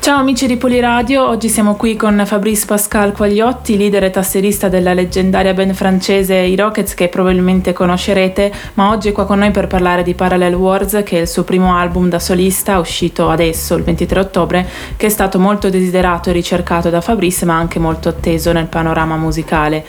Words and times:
Ciao 0.00 0.18
amici 0.18 0.46
di 0.46 0.56
Poliradio, 0.56 1.28
oggi 1.28 1.50
siamo 1.50 1.74
qui 1.74 1.94
con 1.94 2.22
Fabrice 2.24 2.64
Pascal 2.64 3.12
Quagliotti, 3.12 3.76
leader 3.76 4.04
e 4.04 4.10
tasserista 4.10 4.70
della 4.70 4.94
leggendaria 4.94 5.52
band 5.52 5.74
francese 5.74 6.36
I 6.36 6.56
Rockets 6.56 6.94
che 6.94 7.08
probabilmente 7.08 7.74
conoscerete, 7.74 8.50
ma 8.74 8.88
oggi 8.88 9.10
è 9.10 9.12
qua 9.12 9.26
con 9.26 9.40
noi 9.40 9.50
per 9.50 9.66
parlare 9.66 10.02
di 10.02 10.14
Parallel 10.14 10.54
Wars 10.54 11.02
che 11.04 11.18
è 11.18 11.20
il 11.20 11.28
suo 11.28 11.44
primo 11.44 11.76
album 11.76 12.08
da 12.08 12.18
solista 12.18 12.78
uscito 12.78 13.28
adesso 13.28 13.74
il 13.74 13.82
23 13.82 14.20
ottobre 14.20 14.66
che 14.96 15.04
è 15.04 15.10
stato 15.10 15.38
molto 15.38 15.68
desiderato 15.68 16.30
e 16.30 16.32
ricercato 16.32 16.88
da 16.88 17.02
Fabrice 17.02 17.44
ma 17.44 17.58
anche 17.58 17.78
molto 17.78 18.08
atteso 18.08 18.52
nel 18.52 18.68
panorama 18.68 19.16
musicale. 19.16 19.84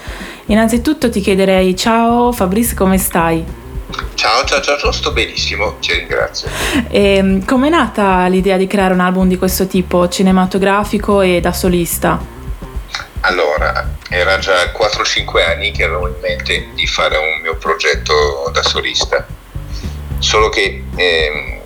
Innanzitutto 0.47 1.09
ti 1.09 1.21
chiederei 1.21 1.73
ciao 1.77 2.33
Fabrice 2.33 2.75
come 2.75 2.97
stai? 2.97 3.60
Ciao, 4.15 4.45
ciao, 4.45 4.61
ciao, 4.61 4.77
ciao, 4.77 4.91
sto 4.91 5.11
benissimo, 5.11 5.77
ti 5.79 5.93
ringrazio. 5.93 6.49
E, 6.89 7.41
com'è 7.45 7.69
nata 7.69 8.27
l'idea 8.27 8.57
di 8.57 8.67
creare 8.67 8.93
un 8.93 8.99
album 8.99 9.27
di 9.27 9.37
questo 9.37 9.67
tipo, 9.67 10.07
cinematografico 10.07 11.21
e 11.21 11.39
da 11.39 11.51
solista? 11.51 12.19
Allora, 13.21 13.89
era 14.09 14.37
già 14.39 14.71
4-5 14.71 15.43
anni 15.43 15.71
che 15.71 15.83
avevo 15.83 16.07
in 16.07 16.15
mente 16.21 16.69
di 16.73 16.87
fare 16.87 17.17
un 17.17 17.41
mio 17.41 17.55
progetto 17.57 18.49
da 18.51 18.63
solista, 18.63 19.25
solo 20.19 20.49
che 20.49 20.83
ehm, 20.95 21.59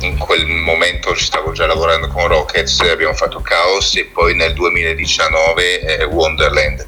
in 0.00 0.18
quel 0.18 0.46
momento 0.46 1.14
stavo 1.14 1.52
già 1.52 1.66
lavorando 1.66 2.08
con 2.08 2.26
Rockets, 2.26 2.80
abbiamo 2.80 3.14
fatto 3.14 3.40
Chaos 3.40 3.96
e 3.96 4.04
poi 4.12 4.34
nel 4.34 4.52
2019 4.52 5.80
eh, 5.80 6.04
Wonderland 6.04 6.86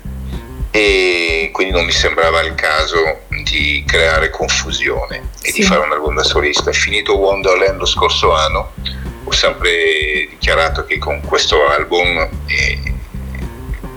e 0.78 1.50
quindi 1.52 1.72
non 1.72 1.84
mi 1.84 1.90
sembrava 1.90 2.40
il 2.42 2.54
caso 2.54 3.22
di 3.42 3.82
creare 3.84 4.30
confusione 4.30 5.30
e 5.42 5.50
sì. 5.50 5.60
di 5.60 5.62
fare 5.64 5.80
un 5.80 5.90
album 5.90 6.14
da 6.14 6.22
solista. 6.22 6.70
Finito 6.70 7.16
Wonderland 7.16 7.80
lo 7.80 7.84
scorso 7.84 8.32
anno, 8.32 8.70
ho 9.24 9.32
sempre 9.32 10.28
dichiarato 10.30 10.84
che 10.84 10.98
con 10.98 11.20
questo 11.22 11.66
album 11.66 12.28
eh, 12.46 12.94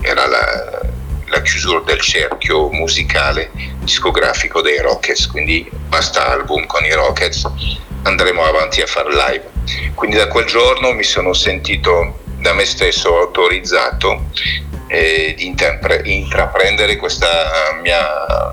era 0.00 0.26
la, 0.26 0.80
la, 1.26 1.42
chiusura 1.42 1.82
del 1.84 2.00
cerchio 2.00 2.68
musicale 2.70 3.52
discografico 3.78 4.60
dei 4.60 4.80
Rockets, 4.80 5.28
quindi 5.28 5.70
basta 5.86 6.26
album 6.26 6.66
con 6.66 6.84
i 6.84 6.92
Rockets, 6.92 7.48
andremo 8.02 8.42
avanti 8.42 8.80
a 8.80 8.86
fare 8.86 9.10
live. 9.10 9.50
Quindi 9.94 10.16
da 10.16 10.26
quel 10.26 10.46
giorno 10.46 10.90
mi 10.90 11.04
sono 11.04 11.32
sentito 11.32 12.18
da 12.38 12.52
me 12.54 12.64
stesso 12.64 13.16
autorizzato 13.16 14.30
eh, 14.92 15.34
di 15.36 15.46
intraprendere 15.46 16.96
questa 16.96 17.26
mia 17.80 18.52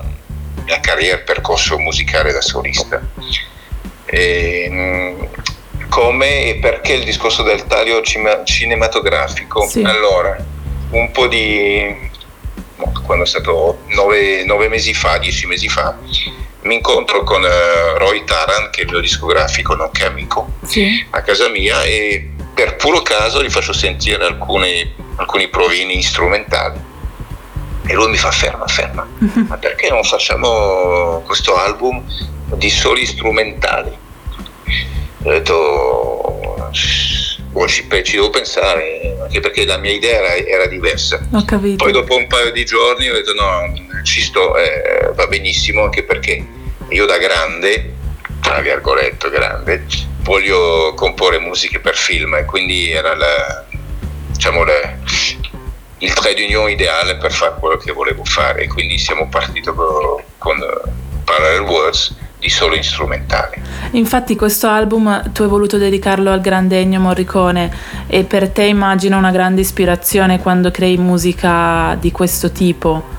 mia 0.70 0.80
carriera, 0.80 1.18
percorso 1.18 1.78
musicale 1.78 2.32
da 2.32 2.40
solista. 2.40 3.02
E, 4.06 4.68
mm, 4.70 5.22
come 5.88 6.44
e 6.46 6.54
perché 6.56 6.94
il 6.94 7.04
discorso 7.04 7.42
del 7.42 7.66
taglio 7.66 8.00
cinematografico? 8.02 9.66
Sì. 9.68 9.82
Allora, 9.82 10.36
un 10.90 11.10
po' 11.10 11.26
di... 11.26 12.08
quando 13.04 13.24
è 13.24 13.26
stato 13.26 13.80
nove, 13.88 14.44
nove, 14.44 14.68
mesi 14.68 14.94
fa, 14.94 15.18
dieci 15.18 15.46
mesi 15.46 15.68
fa, 15.68 15.98
mi 16.62 16.74
incontro 16.76 17.22
con 17.24 17.42
uh, 17.42 17.98
Roy 17.98 18.24
Taran, 18.24 18.70
che 18.70 18.82
è 18.82 18.84
il 18.84 18.90
mio 18.90 19.00
discografico, 19.00 19.74
nonché 19.74 20.06
amico, 20.06 20.52
sì. 20.64 21.04
a 21.10 21.20
casa 21.22 21.48
mia 21.48 21.82
e 21.82 22.30
per 22.60 22.76
puro 22.76 23.00
caso 23.00 23.42
gli 23.42 23.48
faccio 23.48 23.72
sentire 23.72 24.22
alcuni, 24.22 24.94
alcuni 25.16 25.48
provini 25.48 26.02
strumentali 26.02 26.78
e 27.86 27.94
lui 27.94 28.10
mi 28.10 28.18
fa 28.18 28.30
ferma, 28.30 28.66
ferma, 28.66 29.08
mhm. 29.16 29.46
ma 29.48 29.56
perché 29.56 29.88
non 29.88 30.04
facciamo 30.04 31.22
questo 31.24 31.56
album 31.56 32.04
di 32.56 32.68
soli 32.68 33.06
strumentali? 33.06 33.96
Ho 35.22 35.30
detto, 35.30 36.68
boh, 37.48 37.66
ci, 37.66 37.82
ci, 38.02 38.16
devo 38.16 38.28
pensare, 38.28 39.16
anche 39.22 39.40
perché 39.40 39.64
la 39.64 39.78
mia 39.78 39.92
idea 39.92 40.18
era, 40.18 40.34
era 40.34 40.66
diversa. 40.66 41.18
Poi 41.78 41.92
dopo 41.92 42.14
un 42.14 42.26
paio 42.26 42.52
di 42.52 42.66
giorni 42.66 43.08
ho 43.08 43.14
detto 43.14 43.32
no, 43.32 44.02
ci 44.02 44.20
sto, 44.20 44.54
eh, 44.58 45.12
va 45.14 45.26
benissimo, 45.28 45.84
anche 45.84 46.02
perché 46.02 46.46
io 46.90 47.06
da 47.06 47.16
grande, 47.16 47.94
tra 48.42 48.60
virgolette 48.60 49.30
grande, 49.30 49.86
voglio 50.22 50.94
comporre 50.94 51.38
musiche 51.38 51.80
per 51.80 51.96
film 51.96 52.34
e 52.34 52.44
quindi 52.44 52.90
era 52.90 53.14
la, 53.14 53.64
diciamo, 54.28 54.64
la, 54.64 54.96
il 55.98 56.12
trade 56.14 56.44
union 56.44 56.70
ideale 56.70 57.16
per 57.16 57.32
fare 57.32 57.54
quello 57.58 57.76
che 57.76 57.92
volevo 57.92 58.24
fare. 58.24 58.66
Quindi 58.66 58.98
siamo 58.98 59.28
partiti 59.28 59.70
con 59.70 60.58
Parallel 61.24 61.60
Words 61.60 62.16
di 62.40 62.48
solo 62.48 62.80
strumentali. 62.82 63.60
Infatti 63.92 64.34
questo 64.34 64.66
album 64.66 65.30
tu 65.32 65.42
hai 65.42 65.48
voluto 65.48 65.76
dedicarlo 65.76 66.30
al 66.30 66.40
grande 66.40 66.80
Ennio 66.80 66.98
Morricone 66.98 67.70
e 68.06 68.24
per 68.24 68.48
te 68.48 68.62
immagino 68.62 69.18
una 69.18 69.30
grande 69.30 69.60
ispirazione 69.60 70.40
quando 70.40 70.70
crei 70.70 70.96
musica 70.96 71.96
di 72.00 72.10
questo 72.10 72.50
tipo. 72.50 73.18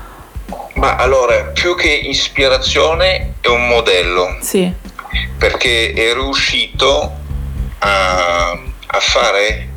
Ma 0.74 0.96
allora, 0.96 1.44
più 1.52 1.76
che 1.76 1.88
ispirazione 1.88 3.34
è 3.40 3.48
un 3.48 3.68
modello. 3.68 4.38
Sì. 4.40 4.72
Perché 5.38 5.92
è 5.92 6.12
riuscito 6.12 7.12
a, 7.78 8.50
a 8.50 9.00
fare 9.00 9.68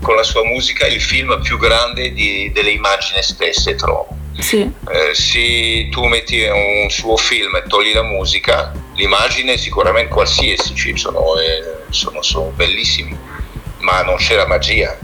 con 0.00 0.16
la 0.16 0.22
sua 0.22 0.44
musica 0.44 0.86
il 0.86 1.00
film 1.00 1.40
più 1.42 1.58
grande 1.58 2.12
di, 2.12 2.50
delle 2.52 2.70
immagini 2.70 3.22
stesse, 3.22 3.74
trovo. 3.74 4.08
Sì. 4.38 4.60
Eh, 4.60 5.14
se 5.14 5.88
tu 5.90 6.04
metti 6.04 6.42
un 6.42 6.90
suo 6.90 7.16
film 7.16 7.56
e 7.56 7.62
togli 7.66 7.92
la 7.92 8.02
musica, 8.02 8.72
l'immagine 8.94 9.56
sicuramente 9.56 10.12
qualsiasi, 10.12 10.74
ci 10.74 10.96
sono, 10.96 11.38
eh, 11.38 11.84
sono, 11.90 12.20
sono 12.22 12.50
bellissimi, 12.50 13.16
ma 13.78 14.02
non 14.02 14.16
c'è 14.16 14.34
la 14.34 14.46
magia. 14.46 14.96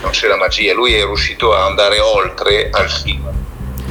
Non 0.00 0.10
c'è 0.10 0.26
la 0.26 0.36
magia, 0.36 0.74
lui 0.74 0.94
è 0.94 1.04
riuscito 1.04 1.54
a 1.54 1.64
andare 1.64 2.00
oltre 2.00 2.68
al 2.70 2.90
film. 2.90 3.30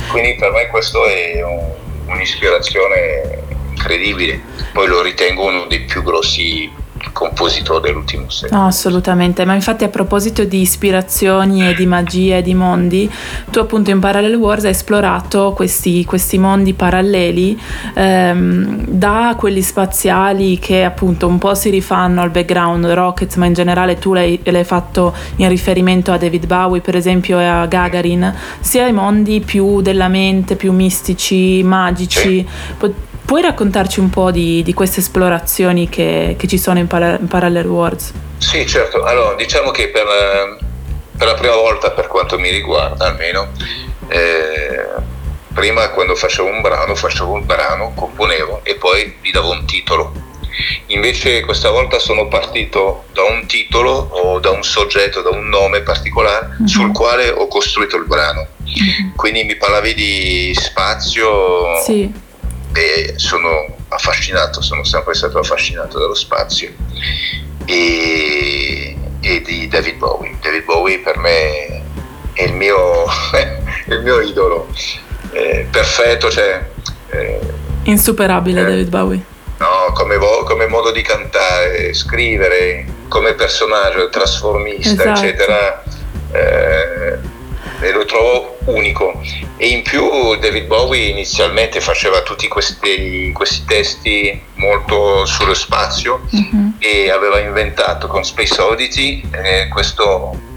Quindi 0.10 0.36
per 0.36 0.52
me 0.52 0.68
questo 0.68 1.06
è 1.06 1.42
un, 1.44 1.72
un'ispirazione 2.08 3.44
incredibile. 3.86 4.42
Poi 4.74 4.88
lo 4.88 5.02
ritengo 5.02 5.46
uno 5.46 5.66
dei 5.68 5.82
più 5.82 6.02
grossi 6.02 6.84
compositore 7.12 7.82
dell'ultimo 7.82 8.30
secolo. 8.30 8.60
No, 8.60 8.68
assolutamente, 8.68 9.46
ma 9.46 9.54
infatti 9.54 9.84
a 9.84 9.90
proposito 9.90 10.44
di 10.44 10.62
ispirazioni 10.62 11.70
e 11.70 11.76
di 11.76 11.86
magie 11.86 12.38
e 12.38 12.42
di 12.42 12.56
mondi, 12.56 13.10
tu 13.52 13.60
appunto 13.60 13.92
in 13.92 14.00
Parallel 14.00 14.36
Wars 14.36 14.64
hai 14.64 14.72
esplorato 14.72 15.54
questi, 15.54 16.04
questi 16.04 16.38
mondi 16.38 16.74
paralleli 16.74 17.60
ehm, 17.94 18.88
da 18.88 19.36
quelli 19.38 19.62
spaziali 19.62 20.58
che 20.58 20.84
appunto 20.84 21.28
un 21.28 21.38
po' 21.38 21.54
si 21.54 21.70
rifanno 21.70 22.22
al 22.22 22.32
background 22.32 22.86
Rockets, 22.86 23.36
ma 23.36 23.46
in 23.46 23.54
generale 23.54 23.98
tu 24.00 24.14
l'hai, 24.14 24.40
l'hai 24.44 24.64
fatto 24.64 25.14
in 25.38 25.48
riferimento 25.48 26.12
a 26.12 26.18
David 26.18 26.48
Bowie 26.48 26.82
per 26.82 26.96
esempio 26.96 27.40
e 27.40 27.46
a 27.46 27.66
Gagarin, 27.66 28.34
sia 28.60 28.86
ai 28.86 28.94
mondi 28.94 29.42
più 29.42 29.82
della 29.82 30.08
mente, 30.08 30.56
più 30.56 30.72
mistici, 30.72 31.62
magici. 31.64 32.46
Sì. 32.80 33.14
Puoi 33.26 33.42
raccontarci 33.42 34.00
un 34.00 34.12
po' 34.12 34.30
di, 34.30 34.62
di 34.62 34.74
queste 34.76 35.00
esplorazioni 35.00 35.90
che, 35.90 36.36
che, 36.38 36.48
ci 36.48 36.60
sono 36.60 36.78
in, 36.78 36.86
para, 36.86 37.18
in, 37.20 37.28
Parallel 37.28 37.66
Worlds? 37.66 38.14
Sì, 38.38 38.68
certo. 38.68 39.04
Allora, 39.04 39.34
diciamo 39.34 39.72
che 39.72 39.88
per, 39.88 40.06
per, 41.18 41.28
la 41.28 41.34
prima 41.34 41.56
volta, 41.56 41.90
per 41.90 42.06
quanto 42.06 42.38
mi 42.38 42.52
riguarda 42.52 43.08
almeno, 43.08 43.50
eh, 44.10 44.86
prima 45.56 45.90
quando 45.90 46.14
facevo 46.14 46.48
un 46.48 46.62
brano, 46.62 46.94
facevo 46.94 47.32
un 47.32 47.46
brano, 47.48 47.94
componevo 47.96 48.60
e 48.62 48.76
poi 48.76 49.16
gli 49.20 49.32
davo 49.32 49.54
un 49.54 49.66
titolo. 49.66 50.14
Invece 50.88 51.42
questa 51.42 51.72
volta 51.72 51.98
sono 51.98 52.28
partito 52.28 53.06
da 53.12 53.24
un 53.24 53.48
titolo 53.48 53.90
o 53.90 54.40
da 54.40 54.52
un 54.52 54.62
soggetto, 54.62 55.24
da 55.24 55.32
un 55.32 55.50
nome 55.50 55.82
particolare 55.82 56.50
mm-hmm. 56.50 56.66
sul 56.66 56.92
quale 56.92 57.32
ho 57.32 57.48
costruito 57.48 57.98
il 57.98 58.06
brano. 58.06 58.50
Mm-hmm. 58.62 59.16
Quindi 59.16 59.44
mi 59.46 59.56
parlavi 59.56 59.94
di 59.96 60.56
spazio, 60.56 61.82
sì 61.84 62.25
e 62.76 63.14
sono 63.16 63.74
affascinato, 63.88 64.62
sono 64.62 64.84
sempre 64.84 65.14
stato 65.14 65.40
affascinato 65.40 65.98
dallo 65.98 66.14
spazio 66.14 66.74
e, 67.66 68.98
e 69.22 69.42
di 69.42 69.68
David 69.70 69.96
Bowie. 69.96 70.38
David 70.42 70.66
Bowie 70.66 71.00
per 71.00 71.18
me 71.18 71.84
è 72.34 72.44
il 72.44 72.54
mio, 72.54 73.06
il 73.88 74.02
mio 74.02 74.20
idolo, 74.20 74.68
eh, 75.32 75.66
perfetto, 75.72 76.30
cioè... 76.30 76.66
Eh, 77.12 77.40
Insuperabile 77.84 78.62
eh, 78.62 78.66
David 78.66 78.90
Bowie. 78.90 79.24
No, 79.58 79.94
come, 79.94 80.18
vo- 80.18 80.44
come, 80.44 80.68
modo 80.68 80.92
di 80.92 81.02
cantare, 81.02 81.94
scrivere, 81.94 82.86
come 83.08 83.36
personaggio, 83.36 84.10
trasformista, 84.10 85.02
esatto. 85.02 85.20
eccetera. 85.22 85.84
Eh, 86.34 87.20
e 87.80 87.92
lo 87.92 88.06
trovo 88.06 88.58
unico. 88.66 89.22
E 89.58 89.68
in 89.70 89.84
più 89.84 90.36
David 90.36 90.66
Bowie 90.66 91.08
inizialmente 91.08 91.82
faceva 91.82 92.22
tutti 92.22 92.48
questi, 92.48 93.32
questi 93.34 93.64
testi 93.66 94.42
molto 94.56 95.26
sullo 95.26 95.54
spazio 95.54 96.22
mm-hmm. 96.36 96.70
e 96.80 97.10
aveva 97.10 97.40
inventato 97.40 98.08
con 98.08 98.24
Space 98.24 98.60
Oddity 98.62 99.24
eh, 99.32 99.68
questo 99.70 100.54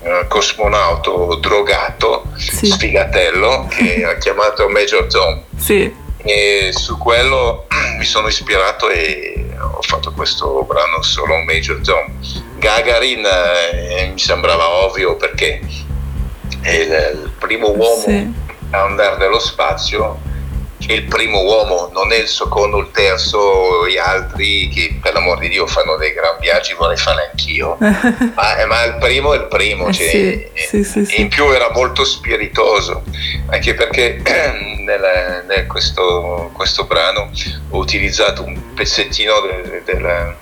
eh, 0.00 0.26
cosmonauto 0.28 1.36
drogato, 1.40 2.24
sì. 2.36 2.66
sfigatello, 2.66 3.66
che 3.68 4.04
ha 4.08 4.16
chiamato 4.16 4.68
Major 4.68 5.06
Tom. 5.06 5.42
Sì. 5.56 6.06
E 6.16 6.70
su 6.72 6.98
quello 6.98 7.66
mi 7.98 8.04
sono 8.04 8.28
ispirato 8.28 8.88
e 8.88 9.46
ho 9.60 9.82
fatto 9.82 10.12
questo 10.12 10.62
brano 10.62 11.02
solo 11.02 11.36
Major 11.38 11.80
Tom. 11.82 12.12
Gagarin 12.58 13.24
eh, 13.24 14.10
mi 14.12 14.18
sembrava 14.18 14.68
ovvio 14.84 15.16
perché 15.16 15.60
è 16.60 16.70
il, 16.70 17.32
primo 17.38 17.70
uomo 17.70 18.02
sì. 18.02 18.32
a 18.70 18.82
andare 18.82 19.16
nello 19.18 19.38
spazio 19.38 20.20
il 20.94 21.04
primo 21.04 21.42
uomo, 21.42 21.90
non 21.92 22.12
è 22.12 22.16
il 22.16 22.28
secondo, 22.28 22.78
il 22.78 22.90
terzo, 22.92 23.86
gli 23.86 23.98
altri 23.98 24.68
che 24.68 24.98
per 25.00 25.12
l'amor 25.12 25.38
di 25.38 25.48
Dio 25.48 25.66
fanno 25.66 25.96
dei 25.96 26.12
gran 26.12 26.38
viaggi, 26.40 26.72
vorrei 26.74 26.96
fare 26.96 27.28
anch'io, 27.30 27.76
ma, 27.80 28.66
ma, 28.66 28.84
il 28.84 28.96
primo 28.98 29.34
è 29.34 29.38
il 29.38 29.46
primo, 29.48 29.88
eh 29.88 29.92
cioè, 29.92 30.50
sì, 30.54 30.84
sì, 30.84 31.04
sì, 31.04 31.14
e 31.14 31.20
in 31.20 31.28
più 31.28 31.50
era 31.50 31.70
molto 31.72 32.04
spiritoso, 32.04 33.02
anche 33.50 33.74
perché 33.74 34.22
nel, 34.84 35.44
nel 35.46 35.66
questo, 35.66 36.50
questo, 36.54 36.84
brano 36.84 37.30
ho 37.70 37.78
utilizzato 37.78 38.44
un 38.44 38.74
pezzettino 38.74 39.40
del, 39.40 39.82
del, 39.84 40.36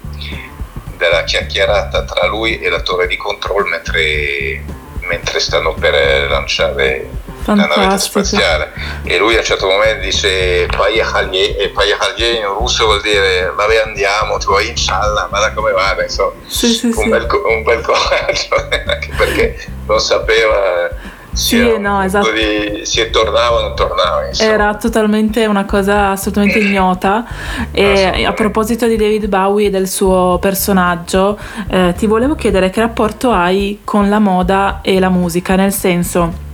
della 0.97 1.25
chiacchierata 1.25 2.05
tra 2.05 2.27
lui 2.27 2.61
e 2.61 2.69
la 2.69 2.81
torre 2.81 3.07
di 3.09 3.17
controllo 3.17 3.69
mentre, 3.69 4.63
mentre 5.07 5.41
stanno 5.41 5.75
per 5.75 6.29
lanciare 6.29 7.09
la 7.45 7.55
nave 7.55 7.99
spaziale. 7.99 8.73
E 9.05 9.19
lui 9.19 9.37
a 9.37 9.39
un 9.39 9.45
certo 9.45 9.67
momento 9.67 10.03
dice 10.03 10.65
e 10.65 10.67
Payahalie 10.67 12.39
in 12.39 12.47
russo 12.47 12.85
vuol 12.87 13.01
dire 13.01 13.53
vabbè 13.55 13.83
andiamo 13.85 14.39
tu 14.39 14.51
vai 14.53 14.69
inshallah 14.69 15.27
guarda 15.29 15.53
come 15.53 15.73
va? 15.73 15.97
Insomma 16.03 16.33
sì, 16.47 16.69
sì, 16.73 16.87
un, 16.87 16.93
sì. 16.93 17.09
Bel, 17.09 17.27
un 17.31 17.63
bel 17.63 17.81
coraggio 17.87 18.69
anche 18.71 19.11
perché 19.17 19.67
non 19.87 20.01
sapeva 20.01 20.89
sì, 21.37 21.79
no, 21.79 22.03
esatto. 22.03 22.31
Di, 22.31 22.85
se 22.85 23.11
tornava 23.11 23.59
o 23.59 23.61
non 23.63 23.77
tornava. 23.77 24.27
Insomma. 24.27 24.51
Era 24.51 24.75
totalmente 24.75 25.45
una 25.47 25.65
cosa 25.65 26.11
assolutamente 26.11 26.59
ignota. 26.59 27.25
E 27.73 28.25
a 28.25 28.33
proposito 28.33 28.87
di 28.87 28.97
David 28.97 29.27
Bowie 29.27 29.67
e 29.67 29.71
del 29.71 29.89
suo 29.89 30.39
personaggio, 30.41 31.39
eh, 31.69 31.95
ti 31.97 32.07
volevo 32.07 32.35
chiedere 32.35 32.71
che 32.71 32.81
rapporto 32.81 33.31
hai 33.31 33.81
con 33.85 34.09
la 34.09 34.19
moda 34.19 34.81
e 34.83 34.99
la 34.99 35.11
musica, 35.11 35.57
nel 35.57 35.73
senso 35.73 36.45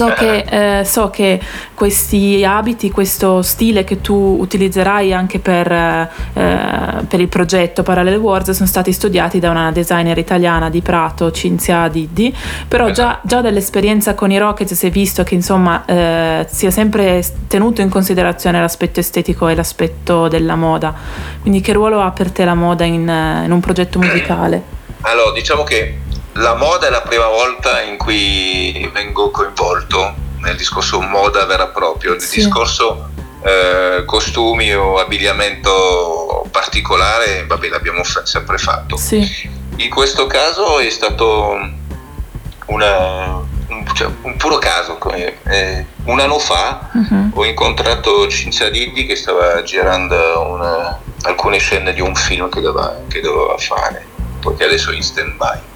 So 0.00 0.14
che, 0.14 0.78
eh, 0.78 0.84
so 0.86 1.10
che, 1.10 1.38
questi 1.74 2.42
abiti, 2.42 2.90
questo 2.90 3.42
stile 3.42 3.84
che 3.84 4.00
tu 4.00 4.14
utilizzerai 4.40 5.12
anche 5.12 5.40
per, 5.40 5.70
eh, 5.70 6.08
per, 7.06 7.20
il 7.20 7.28
progetto 7.28 7.82
Parallel 7.82 8.16
Wars 8.16 8.50
sono 8.52 8.66
stati 8.66 8.92
studiati 8.92 9.38
da 9.38 9.50
una 9.50 9.70
designer 9.72 10.16
italiana 10.16 10.70
di 10.70 10.80
Prato, 10.80 11.30
Cinzia 11.32 11.86
Diddi, 11.88 12.34
però 12.66 12.90
già, 12.92 13.20
già 13.24 13.42
dall'esperienza 13.42 14.14
con 14.14 14.30
i 14.30 14.38
Rockets 14.38 14.72
si 14.72 14.86
è 14.86 14.90
visto 14.90 15.22
che 15.22 15.34
insomma 15.34 15.84
eh, 15.84 16.46
sia 16.48 16.70
sempre 16.70 17.22
tenuto 17.46 17.82
in 17.82 17.90
considerazione 17.90 18.58
l'aspetto 18.58 19.00
estetico 19.00 19.48
e 19.48 19.54
l'aspetto 19.54 20.28
della 20.28 20.54
moda. 20.54 20.94
Quindi 21.42 21.60
che 21.60 21.74
ruolo 21.74 22.00
ha 22.00 22.10
per 22.10 22.30
te 22.30 22.46
la 22.46 22.54
moda 22.54 22.84
in, 22.84 23.02
in 23.44 23.52
un 23.52 23.60
progetto 23.60 23.98
musicale? 23.98 24.78
Allora, 25.02 25.32
diciamo 25.32 25.62
che 25.62 25.98
la 26.34 26.54
moda 26.54 26.86
è 26.86 26.90
la 26.90 27.02
prima 27.02 27.26
volta 27.26 27.80
in 27.82 27.96
cui 27.96 28.88
vengo 28.92 29.30
coinvolto 29.30 30.14
nel 30.38 30.56
discorso 30.56 31.00
moda 31.00 31.44
vera 31.44 31.68
e 31.68 31.72
propria, 31.72 32.12
nel 32.12 32.20
sì. 32.20 32.36
discorso 32.36 33.10
eh, 33.42 34.04
costumi 34.06 34.72
o 34.74 34.98
abbigliamento 34.98 36.46
particolare, 36.50 37.46
vabbè 37.46 37.68
l'abbiamo 37.68 38.04
f- 38.04 38.22
sempre 38.22 38.58
fatto. 38.58 38.96
Sì. 38.96 39.48
In 39.76 39.90
questo 39.90 40.26
caso 40.26 40.78
è 40.78 40.90
stato 40.90 41.58
una, 42.66 43.42
un, 43.68 43.86
cioè, 43.94 44.10
un, 44.22 44.36
puro 44.36 44.58
caso. 44.58 44.98
Eh, 45.44 45.86
un 46.04 46.20
anno 46.20 46.38
fa 46.38 46.90
uh-huh. 46.92 47.30
ho 47.34 47.44
incontrato 47.44 48.28
Cinzia 48.28 48.70
Diddi 48.70 49.06
che 49.06 49.16
stava 49.16 49.62
girando 49.62 50.16
una, 50.48 50.98
alcune 51.22 51.58
scene 51.58 51.92
di 51.92 52.00
un 52.00 52.14
film 52.14 52.48
che 52.48 52.60
doveva, 52.60 52.98
che 53.08 53.20
doveva 53.20 53.56
fare, 53.58 54.06
perché 54.40 54.64
adesso 54.64 54.90
è 54.90 54.94
in 54.94 55.02
stand 55.02 55.36
by 55.36 55.68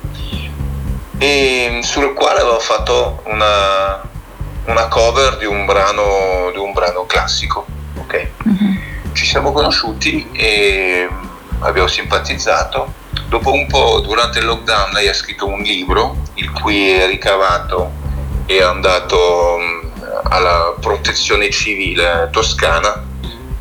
e 1.25 1.81
sul 1.83 2.13
quale 2.13 2.41
avevo 2.41 2.61
fatto 2.61 3.23
una, 3.25 4.03
una 4.67 4.89
cover 4.89 5.39
di 5.39 5.47
un 5.47 5.65
brano, 5.65 6.51
di 6.53 6.59
un 6.59 6.73
brano 6.75 7.07
classico. 7.07 7.65
Okay? 7.97 8.31
Mm-hmm. 8.47 9.13
Ci 9.15 9.25
siamo 9.25 9.51
conosciuti 9.53 10.29
e 10.33 11.09
abbiamo 11.61 11.89
simpatizzato. 11.89 12.93
Dopo 13.27 13.53
un 13.53 13.67
po', 13.67 14.01
durante 14.01 14.41
il 14.41 14.45
lockdown, 14.45 14.91
lei 14.93 15.09
ha 15.09 15.15
scritto 15.15 15.47
un 15.47 15.63
libro 15.63 16.17
il 16.35 16.51
cui 16.51 16.91
è 16.91 17.07
ricavato 17.07 18.03
è 18.45 18.61
andato 18.61 19.59
alla 20.25 20.75
protezione 20.79 21.49
civile 21.49 22.29
toscana 22.31 23.03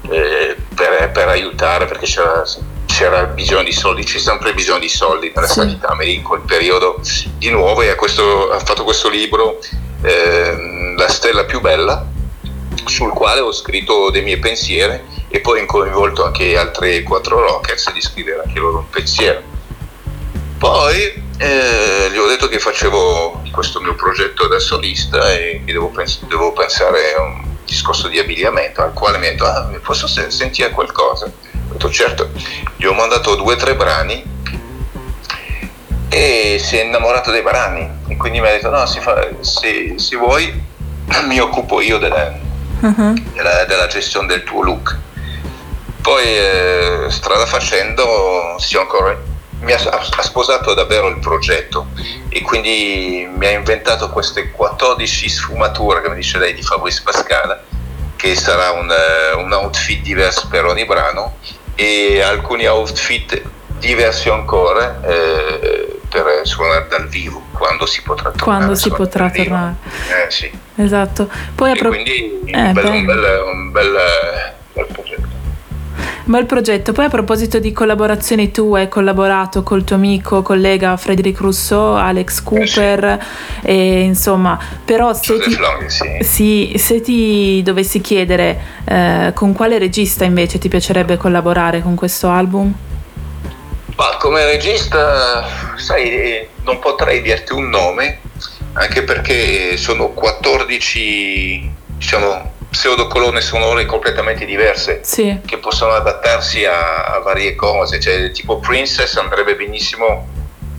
eh, 0.10 0.58
per, 0.76 1.12
per, 1.12 1.28
aiutare 1.30 1.86
perché 1.86 2.06
c'era 2.06 2.44
c'era 2.94 3.24
bisogno 3.24 3.64
di 3.64 3.72
soldi, 3.72 4.04
c'è 4.04 4.20
sempre 4.20 4.54
bisogno 4.54 4.78
di 4.78 4.88
soldi 4.88 5.32
nella 5.34 5.48
sì. 5.48 5.54
sanità 5.56 5.98
in 6.02 6.22
quel 6.22 6.42
periodo 6.42 7.02
di 7.40 7.50
nuovo 7.50 7.82
e 7.82 7.90
ha, 7.90 7.96
questo, 7.96 8.52
ha 8.52 8.60
fatto 8.60 8.84
questo 8.84 9.10
libro 9.10 9.60
eh, 10.04 10.94
La 10.96 11.08
stella 11.08 11.44
più 11.46 11.60
bella 11.60 12.06
sul 12.86 13.12
quale 13.12 13.40
ho 13.40 13.52
scritto 13.52 14.12
dei 14.12 14.22
miei 14.22 14.38
pensieri 14.38 15.02
e 15.28 15.40
poi 15.40 15.62
ho 15.62 15.66
coinvolto 15.66 16.24
anche 16.24 16.56
altri 16.56 17.02
quattro 17.02 17.42
rockers 17.42 17.92
di 17.94 18.02
scrivere 18.02 18.44
anche 18.46 18.60
loro 18.60 18.80
un 18.80 18.90
pensiero. 18.92 19.42
Poi 20.60 21.24
eh, 21.38 22.10
gli 22.12 22.18
ho 22.18 22.28
detto 22.28 22.48
che 22.48 22.60
facevo 22.60 23.42
questo 23.52 23.82
mio 23.82 23.96
progetto 23.96 24.48
da 24.48 24.60
solista 24.60 25.34
e 25.34 25.64
che 25.66 25.72
devo, 25.72 25.88
pens- 25.88 26.24
devo 26.26 26.54
pensare 26.54 27.16
a 27.16 27.22
un 27.24 27.56
discorso 27.66 28.08
di 28.08 28.20
abbigliamento 28.20 28.84
al 28.84 28.94
quale 28.94 29.18
mi 29.18 29.26
ha 29.26 29.32
detto 29.32 29.46
ah, 29.46 29.68
posso 29.82 30.06
sentire 30.06 30.70
qualcosa 30.70 31.32
detto 31.72 31.90
certo, 31.90 32.30
gli 32.76 32.86
ho 32.86 32.94
mandato 32.94 33.36
due 33.36 33.54
o 33.54 33.58
tre 33.58 33.76
brani 33.76 34.32
e 36.10 36.58
si 36.60 36.78
è 36.78 36.84
innamorato 36.84 37.32
dei 37.32 37.42
brani 37.42 37.90
e 38.08 38.16
quindi 38.18 38.40
mi 38.40 38.48
ha 38.48 38.52
detto 38.52 38.70
no, 38.70 38.86
si 38.86 39.00
fa, 39.00 39.28
se, 39.40 39.96
se 39.98 40.16
vuoi 40.16 40.72
mi 41.28 41.40
occupo 41.40 41.82
io 41.82 41.98
della, 41.98 42.32
uh-huh. 42.80 43.14
della, 43.34 43.66
della, 43.66 43.88
gestione 43.88 44.28
del 44.28 44.44
tuo 44.44 44.62
look. 44.62 44.98
Poi 46.02 46.24
eh, 46.24 47.06
strada 47.10 47.46
facendo 47.46 48.58
ancora, 48.78 49.18
mi 49.62 49.72
ha, 49.72 49.78
ha, 49.78 50.22
sposato 50.22 50.74
davvero 50.74 51.08
il 51.08 51.20
progetto 51.20 51.88
e 52.28 52.42
quindi 52.42 53.28
mi 53.34 53.46
ha 53.46 53.52
inventato 53.52 54.10
queste 54.10 54.52
14 54.52 55.30
sfumature, 55.30 56.02
come 56.02 56.16
dice 56.16 56.38
lei, 56.40 56.54
di 56.54 56.62
Fabrice 56.62 57.02
Pascala, 57.04 57.64
che 58.24 58.36
sarà 58.36 58.72
un, 58.72 58.90
eh, 58.90 59.36
un 59.36 59.52
outfit 59.52 60.02
diverso 60.02 60.48
per 60.48 60.64
ogni 60.64 60.86
brano 60.86 61.36
e 61.76 62.22
alcuni 62.22 62.66
outfit 62.66 63.42
diversi 63.80 64.30
ancora 64.30 65.02
eh, 65.06 66.00
per 66.08 66.40
suonare 66.44 66.88
dal 66.88 67.10
vivo 67.10 67.44
quando 67.52 67.86
si 67.86 68.02
potrà 68.02 68.32
tornare. 68.32 68.44
Quando 68.44 68.76
si 68.76 68.90
potrà 68.92 69.30
tornare. 69.30 69.76
Eh, 70.26 70.32
sì. 70.32 70.50
Esatto. 70.78 71.30
Poi 71.54 71.76
pro- 71.76 71.90
quindi 71.90 72.40
eh, 72.46 72.62
un, 72.62 72.72
bel, 72.72 72.86
un, 72.86 73.06
bel, 73.06 73.44
un 73.46 73.72
bel, 73.72 73.98
bel 74.72 74.86
progetto. 74.86 75.23
Bel 76.26 76.46
progetto. 76.46 76.94
Poi 76.94 77.06
a 77.06 77.10
proposito 77.10 77.60
di 77.60 77.74
collaborazioni, 77.74 78.50
tu 78.50 78.74
hai 78.76 78.88
collaborato 78.88 79.62
col 79.62 79.84
tuo 79.84 79.98
amico, 79.98 80.42
collega 80.42 80.96
Frederic 80.96 81.38
Rousseau, 81.40 81.96
Alex 81.96 82.42
Cooper, 82.42 83.04
eh 83.04 83.20
sì. 83.60 83.68
e, 83.68 84.00
insomma, 84.02 84.58
però 84.86 85.14
se 85.14 85.38
ti, 85.40 85.58
Long, 85.58 85.86
sì. 85.88 86.18
sì, 86.22 86.74
se 86.78 87.02
ti, 87.02 87.62
dovessi 87.62 88.00
chiedere 88.00 88.58
eh, 88.86 89.32
con 89.36 89.52
quale 89.52 89.78
regista 89.78 90.24
invece 90.24 90.60
ti 90.60 90.70
piacerebbe 90.70 91.18
collaborare 91.18 91.82
con 91.82 91.96
questo 91.96 92.30
album? 92.30 92.74
Ma 93.98 94.18
come 94.18 94.46
regista, 94.46 95.46
sai, 95.76 96.48
non 96.64 96.80
potrei 96.80 97.22
dirti 97.22 97.52
un 97.52 97.68
nome, 97.68 98.20
anche 98.74 99.04
perché 99.04 99.76
sono 99.76 100.08
14, 100.12 101.70
diciamo, 101.98 102.53
pseudocolonne 102.84 103.40
sonore 103.40 103.86
completamente 103.86 104.44
diverse 104.44 105.00
sì. 105.04 105.40
che 105.46 105.58
possono 105.58 105.94
adattarsi 105.94 106.66
a, 106.66 107.06
a, 107.06 107.20
varie 107.20 107.56
cose, 107.56 107.98
cioè 107.98 108.30
tipo 108.32 108.60
Princess 108.60 109.16
andrebbe 109.16 109.56
benissimo 109.56 110.28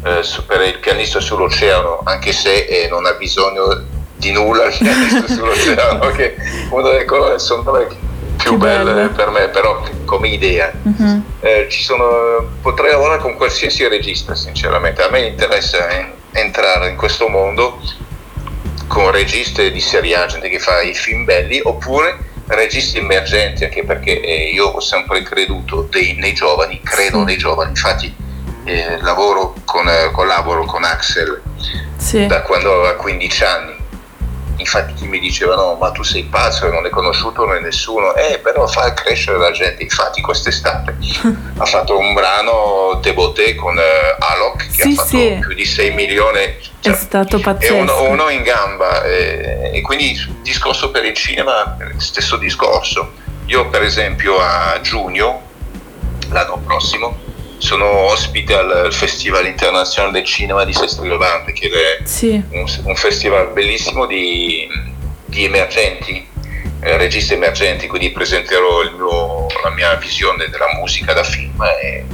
eh, 0.05 0.21
per 0.47 0.61
il 0.61 0.79
pianista 0.81 1.19
sull'oceano, 1.19 2.03
anche 2.05 2.33
se 2.33 2.67
eh, 2.67 2.89
non 2.91 3.07
ha 3.07 3.15
bisogno 3.15 3.85
di 4.17 4.33
nulla 4.33 4.65
il 4.65 4.77
pianista 4.79 5.27
sull'oceano, 5.33 6.11
che 6.11 6.37
una 6.69 6.91
delle 6.91 7.07
colonne 7.07 7.39
sonore 7.39 7.89
più 8.37 8.59
belle 8.59 8.93
bello. 8.93 9.09
per 9.09 9.31
me, 9.31 9.49
però 9.49 9.83
come 10.05 10.29
idea. 10.29 10.71
Uh-huh. 10.83 11.23
Eh, 11.41 11.69
sono, 11.71 12.51
potrei 12.61 12.91
lavorare 12.91 13.23
con 13.23 13.35
qualsiasi 13.35 13.89
regista, 13.89 14.35
sinceramente. 14.35 15.03
A 15.03 15.09
me 15.09 15.23
interessa 15.23 15.89
eh, 15.89 16.13
entrare 16.33 16.91
in 16.91 16.97
questo 16.97 17.29
mondo 17.29 17.81
con 18.95 19.11
registi 19.11 19.73
di 19.73 19.81
serie 19.81 20.15
A, 20.15 20.27
gente 20.27 20.49
che 20.49 20.61
fa 20.61 20.81
i 20.81 20.95
film 20.95 21.25
belli, 21.25 21.61
oppure 21.65 22.17
registi 22.47 22.99
emergenti, 22.99 23.65
anche 23.65 23.83
perché 23.83 24.21
eh, 24.21 24.51
io 24.53 24.67
ho 24.67 24.79
sempre 24.79 25.21
creduto 25.23 25.89
dei, 25.91 26.15
nei 26.15 26.33
giovani, 26.33 26.81
credo 26.81 27.25
nei 27.25 27.37
giovani, 27.37 27.71
infatti 27.71 28.15
eh, 28.63 29.01
lavoro 29.01 29.57
con, 29.65 29.89
eh, 29.89 30.13
collaboro 30.13 30.65
con 30.65 30.85
Axel 30.85 31.43
sì. 31.97 32.25
da 32.27 32.43
quando 32.43 32.73
aveva 32.73 32.95
15 32.95 33.45
anni 33.45 33.74
infatti 34.57 34.95
chi 34.95 35.07
mi 35.07 35.19
diceva 35.19 35.55
no 35.55 35.75
ma 35.75 35.91
tu 35.91 36.03
sei 36.03 36.25
pazzo 36.25 36.69
non 36.69 36.85
hai 36.85 36.91
conosciuto 36.91 37.45
nessuno. 37.61 38.15
Eh 38.15 38.39
però 38.39 38.67
fa 38.67 38.93
crescere 38.93 39.39
la 39.39 39.51
gente 39.51 39.83
infatti 39.83 40.21
quest'estate 40.21 40.97
ha 41.59 41.65
fatto 41.65 41.99
un 41.99 42.15
brano 42.15 42.99
Deboté 43.01 43.55
con 43.55 43.77
uh, 43.77 44.23
Alok 44.23 44.67
che 44.67 44.83
sì, 44.83 44.89
ha 44.89 44.95
fatto 44.95 45.09
sì. 45.09 45.39
più 45.41 45.55
di 45.55 45.65
6 45.65 45.91
milioni. 45.93 46.57
Cioè, 46.81 46.93
è 46.93 46.97
stato 46.97 47.41
pazzesco 47.41 47.75
è 47.75 47.81
uno, 47.81 48.03
uno 48.11 48.29
in 48.29 48.43
gamba 48.43 49.03
e, 49.05 49.71
e 49.73 49.81
quindi 49.81 50.19
discorso 50.43 50.91
per 50.91 51.05
il 51.05 51.15
cinema 51.15 51.77
stesso 51.97 52.37
discorso. 52.37 53.13
Io 53.47 53.69
per 53.69 53.83
esempio 53.83 54.39
a 54.39 54.79
giugno 54.81 55.43
l'anno 56.31 56.59
prossimo 56.65 57.33
sono 57.59 57.87
ospite 57.87 58.55
al 58.55 58.93
Festival 58.93 59.47
Internazionale 59.47 60.13
del 60.13 60.25
Cinema 60.25 60.65
di 60.65 60.73
Sestri 60.73 61.09
Levante, 61.09 61.53
che 61.53 61.69
è 61.69 62.07
sì. 62.07 62.43
un, 62.51 62.67
un, 62.85 62.97
festival 62.97 63.53
bellissimo 63.53 64.07
di, 64.07 64.69
di 65.25 65.45
emergenti, 65.45 66.27
eh, 66.81 66.97
registi 66.97 67.35
emergenti, 67.35 67.87
quindi 67.87 68.11
presenterò 68.11 68.83
mio, 68.95 69.47
la 69.63 69.71
mia 69.71 69.95
visione 69.95 70.49
della 70.49 70.75
musica 70.79 71.13
da 71.13 71.25
film 71.25 71.63
e 71.63 72.05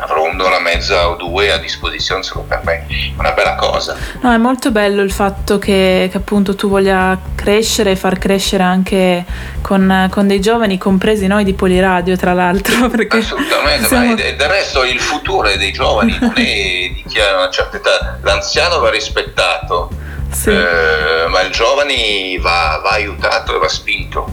avrò 0.00 0.24
un'ora 0.24 0.58
e 0.58 0.60
mezza 0.60 1.08
o 1.08 1.16
due 1.16 1.52
a 1.52 1.58
disposizione 1.58 2.22
solo 2.22 2.44
per 2.46 2.62
me, 2.64 2.86
una 3.18 3.32
bella 3.32 3.54
cosa. 3.54 3.96
No, 4.20 4.32
è 4.32 4.36
molto 4.36 4.70
bello 4.70 5.02
il 5.02 5.12
fatto 5.12 5.58
che, 5.58 6.08
che 6.10 6.16
appunto 6.16 6.54
tu 6.54 6.68
voglia 6.68 7.18
crescere 7.34 7.92
e 7.92 7.96
far 7.96 8.18
crescere 8.18 8.62
anche 8.62 9.24
con, 9.60 10.08
con, 10.10 10.26
dei 10.26 10.40
giovani, 10.40 10.78
compresi 10.78 11.26
noi 11.26 11.44
di 11.44 11.52
Poliradio 11.52 12.16
tra 12.16 12.32
l'altro. 12.32 12.86
Assolutamente, 13.08 13.86
siamo... 13.86 14.06
ma 14.06 14.14
del 14.14 14.48
resto 14.48 14.84
il 14.84 15.00
futuro 15.00 15.48
è 15.48 15.56
dei 15.56 15.72
giovani, 15.72 16.16
non 16.20 16.32
è 16.34 16.42
di 16.42 17.04
chi 17.06 17.20
ha 17.20 17.36
una 17.36 17.50
certa 17.50 17.76
età, 17.76 18.18
l'anziano 18.22 18.78
va 18.80 18.90
rispettato 18.90 19.99
sì. 20.30 20.50
eh, 20.50 21.26
ma 21.28 21.42
il 21.42 21.50
giovane 21.50 22.38
va, 22.38 22.80
va, 22.82 22.90
aiutato 22.90 23.56
e 23.56 23.58
va 23.58 23.68
spinto. 23.68 24.32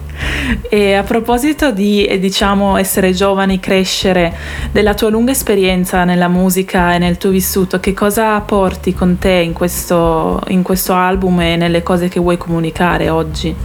E 0.70 0.94
a 0.94 1.04
proposito 1.04 1.72
di 1.72 2.06
eh, 2.06 2.20
diciamo 2.20 2.78
essere 2.78 3.12
giovani, 3.12 3.60
crescere, 3.60 4.36
della 4.72 4.94
tua 4.94 5.10
lunga 5.10 5.32
esperienza 5.32 6.04
nella 6.04 6.28
musica 6.28 6.94
e 6.94 6.98
nel 6.98 7.18
tuo 7.18 7.30
vissuto, 7.30 7.80
che 7.80 7.94
cosa 7.94 8.40
porti 8.42 8.94
con 8.94 9.18
te 9.18 9.34
in 9.34 9.54
questo, 9.54 10.42
in 10.48 10.64
questo 10.64 10.94
album 10.94 11.42
e 11.42 11.56
nelle 11.56 11.84
cose 11.84 12.08
che 12.08 12.20
vuoi 12.20 12.38
comunicare 12.38 13.10
oggi? 13.10 13.56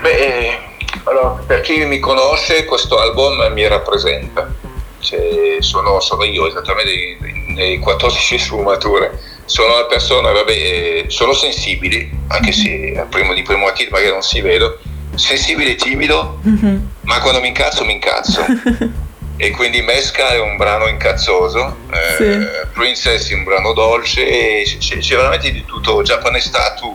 Beh, 0.00 0.58
allora, 1.04 1.42
per 1.46 1.60
chi 1.60 1.84
mi 1.84 1.98
conosce, 1.98 2.64
questo 2.64 2.98
album 2.98 3.52
mi 3.52 3.66
rappresenta. 3.66 4.52
Cioè, 4.98 5.56
sono, 5.60 5.98
sono, 6.00 6.24
io 6.24 6.46
esattamente 6.46 7.16
nei 7.54 7.78
14 7.78 8.36
sfumature 8.38 9.29
sono 9.50 9.74
una 9.74 9.86
persona, 9.86 10.30
vabbè, 10.30 10.52
eh, 10.52 11.04
sono 11.08 11.32
sensibili, 11.32 12.08
anche 12.28 12.52
se 12.52 12.94
a 12.96 13.02
primo 13.02 13.34
di 13.34 13.42
primo 13.42 13.66
acchito 13.66 13.90
magari 13.90 14.12
non 14.12 14.22
si 14.22 14.40
vedo, 14.40 14.78
sensibile 15.16 15.72
e 15.72 15.74
timido, 15.74 16.38
mm-hmm. 16.46 16.76
ma 17.00 17.20
quando 17.20 17.40
mi 17.40 17.48
incazzo 17.48 17.84
mi 17.84 17.94
incazzo. 17.94 18.44
e 19.36 19.50
quindi 19.50 19.82
Mesca 19.82 20.28
è 20.28 20.38
un 20.38 20.56
brano 20.56 20.86
incazzoso, 20.86 21.78
eh, 21.90 22.16
sì. 22.16 22.46
Princess 22.72 23.28
è 23.28 23.34
un 23.34 23.42
brano 23.42 23.72
dolce, 23.72 24.62
c'è, 24.62 24.98
c'è 24.98 25.16
veramente 25.16 25.50
di 25.50 25.64
tutto. 25.64 26.02
Japan 26.02 26.38
Statue 26.38 26.94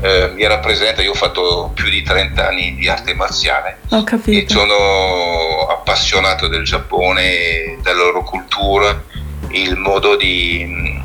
eh, 0.00 0.30
mi 0.36 0.46
rappresenta, 0.46 1.02
io 1.02 1.10
ho 1.10 1.14
fatto 1.14 1.72
più 1.74 1.88
di 1.90 2.02
30 2.02 2.46
anni 2.46 2.76
di 2.76 2.88
arte 2.88 3.12
marziale 3.14 3.80
e 4.24 4.44
sono 4.46 5.66
appassionato 5.68 6.46
del 6.46 6.62
Giappone, 6.62 7.78
della 7.82 8.04
loro 8.04 8.22
cultura, 8.22 9.02
il 9.50 9.76
modo 9.76 10.14
di 10.14 10.97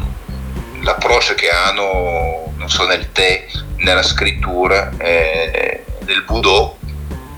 l'approccio 0.83 1.33
che 1.33 1.49
hanno, 1.49 2.53
non 2.57 2.69
so, 2.69 2.85
nel 2.85 3.11
tè, 3.11 3.45
nella 3.77 4.03
scrittura, 4.03 4.91
eh, 4.97 5.83
del 5.99 6.23
Budo, 6.23 6.77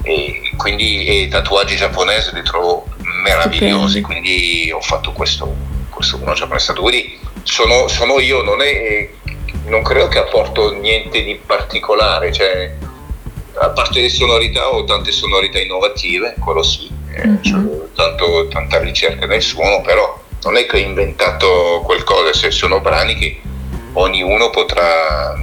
e 0.04 0.52
quindi 0.58 1.06
e 1.06 1.22
i 1.22 1.28
tatuaggi 1.28 1.76
giapponesi 1.76 2.34
li 2.34 2.44
trovo 2.44 2.86
meravigliosi, 3.24 4.00
okay. 4.00 4.02
quindi 4.02 4.72
ho 4.72 4.82
fatto 4.82 5.12
questo, 5.12 5.56
questo 5.90 6.18
uno 6.22 6.34
giapponese. 6.34 6.74
Quindi 6.74 7.18
sono, 7.44 7.88
sono 7.88 8.20
io, 8.20 8.42
non, 8.42 8.62
è, 8.62 9.10
non 9.66 9.82
credo 9.84 10.08
che 10.08 10.20
apporto 10.20 10.74
niente 10.74 11.24
di 11.24 11.40
particolare, 11.44 12.32
cioè, 12.32 12.76
a 13.58 13.70
parte 13.70 14.02
le 14.02 14.10
sonorità 14.10 14.70
ho 14.70 14.84
tante 14.84 15.12
sonorità 15.12 15.60
innovative, 15.60 16.36
quello 16.40 16.62
sì, 16.62 16.92
eh, 17.14 17.28
mm-hmm. 17.28 17.96
tanto, 17.96 18.48
tanta 18.50 18.80
ricerca 18.80 19.26
nel 19.26 19.42
suono, 19.42 19.82
però 19.82 20.24
non 20.46 20.58
è 20.58 20.66
che 20.66 20.78
ho 20.78 20.80
inventato 20.80 21.82
qualcosa, 21.84 22.32
se 22.34 22.52
sono 22.52 22.80
brani 22.80 23.16
che 23.16 23.42
ognuno 23.94 24.50
potrà, 24.52 25.36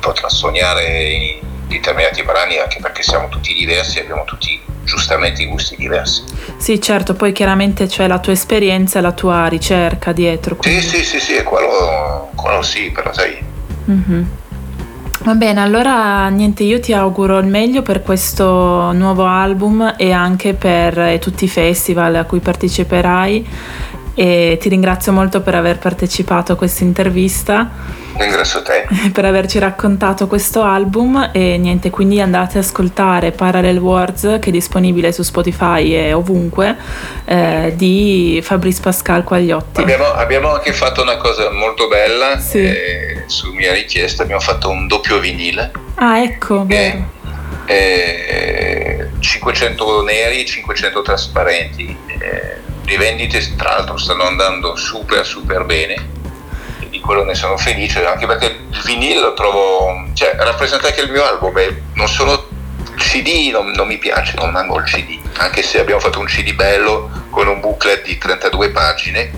potrà 0.00 0.28
sognare 0.28 1.02
in 1.10 1.38
determinati 1.66 2.22
brani 2.22 2.58
anche 2.58 2.78
perché 2.80 3.02
siamo 3.02 3.28
tutti 3.28 3.52
diversi 3.52 3.98
e 3.98 4.02
abbiamo 4.02 4.24
tutti 4.24 4.60
giustamente 4.84 5.42
i 5.42 5.46
gusti 5.46 5.74
diversi. 5.76 6.22
Sì, 6.56 6.80
certo, 6.80 7.14
poi 7.14 7.32
chiaramente 7.32 7.86
c'è 7.86 8.06
la 8.06 8.20
tua 8.20 8.32
esperienza 8.32 9.00
e 9.00 9.02
la 9.02 9.12
tua 9.12 9.48
ricerca 9.48 10.12
dietro. 10.12 10.54
Quindi... 10.54 10.80
Sì, 10.80 10.98
sì, 10.98 11.04
sì, 11.04 11.20
sì, 11.20 11.42
quello, 11.42 12.30
quello 12.36 12.62
sì, 12.62 12.90
però 12.90 13.12
sai. 13.12 13.36
Mm-hmm. 13.90 14.22
Va 15.24 15.34
bene, 15.34 15.60
allora 15.60 16.28
niente, 16.28 16.62
io 16.62 16.78
ti 16.78 16.92
auguro 16.92 17.38
il 17.38 17.46
meglio 17.46 17.82
per 17.82 18.02
questo 18.02 18.92
nuovo 18.92 19.24
album 19.24 19.94
e 19.96 20.12
anche 20.12 20.54
per 20.54 21.18
tutti 21.18 21.44
i 21.44 21.48
festival 21.48 22.14
a 22.14 22.24
cui 22.24 22.38
parteciperai 22.38 23.48
e 24.16 24.56
ti 24.58 24.70
ringrazio 24.70 25.12
molto 25.12 25.42
per 25.42 25.54
aver 25.54 25.78
partecipato 25.78 26.52
a 26.52 26.56
questa 26.56 26.84
intervista. 26.84 27.70
Ringrazio 28.16 28.62
te. 28.62 28.86
Per 29.12 29.24
averci 29.26 29.58
raccontato 29.58 30.26
questo 30.26 30.62
album 30.62 31.30
e 31.34 31.58
niente, 31.58 31.90
quindi 31.90 32.18
andate 32.18 32.56
ad 32.56 32.64
ascoltare 32.64 33.30
Parallel 33.30 33.76
Words 33.76 34.38
che 34.40 34.48
è 34.48 34.50
disponibile 34.50 35.12
su 35.12 35.22
Spotify 35.22 35.94
e 35.94 36.12
ovunque 36.14 36.76
eh, 37.26 37.74
di 37.76 38.40
Fabrice 38.42 38.80
Pascal 38.80 39.22
Quagliotti. 39.22 39.82
Abbiamo, 39.82 40.06
abbiamo, 40.06 40.54
anche 40.54 40.72
fatto 40.72 41.02
una 41.02 41.18
cosa 41.18 41.50
molto 41.50 41.88
bella, 41.88 42.38
sì. 42.38 42.64
eh, 42.64 43.24
su 43.26 43.52
mia 43.52 43.74
richiesta 43.74 44.22
abbiamo 44.22 44.40
fatto 44.40 44.70
un 44.70 44.86
doppio 44.86 45.18
vinile. 45.18 45.72
Ah 45.96 46.22
ecco, 46.22 46.64
vero. 46.64 47.12
Eh, 47.66 49.08
500 49.18 50.02
neri, 50.04 50.46
500 50.46 51.02
trasparenti. 51.02 51.96
Le 52.86 52.96
vendite 52.96 53.54
tra 53.56 53.70
l'altro 53.70 53.96
stanno 53.98 54.24
andando 54.24 54.76
super 54.76 55.26
super 55.26 55.64
bene. 55.64 55.94
E 56.80 56.88
di 56.88 57.00
quello 57.00 57.24
ne 57.24 57.34
sono 57.34 57.56
felice 57.56 58.04
anche 58.06 58.26
perché 58.26 58.46
il 58.70 58.82
vinile 58.84 59.34
trovo 59.34 60.06
cioè 60.14 60.36
rappresenta 60.38 60.86
anche 60.88 61.02
il 61.02 61.10
mio 61.10 61.24
album 61.24 61.58
e 61.58 61.82
non 61.94 62.08
sono 62.08 62.48
CD 62.96 63.50
non, 63.50 63.70
non 63.72 63.86
mi 63.86 63.98
piace 63.98 64.34
non 64.36 64.54
amo 64.56 64.76
il 64.78 64.84
CD 64.84 65.18
anche 65.36 65.62
se 65.62 65.80
abbiamo 65.80 66.00
fatto 66.00 66.18
un 66.18 66.26
CD 66.26 66.54
bello 66.54 67.10
con 67.30 67.48
un 67.48 67.60
booklet 67.60 68.04
di 68.04 68.16
32 68.16 68.70
pagine 68.70 69.30